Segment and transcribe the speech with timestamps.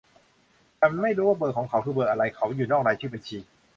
[0.79, 3.37] ฉันไม้รู้ว่าเบอร์ของเขาว่าคือเบอร์อะไร เขาอยู่นอกรายชื่อบัญชี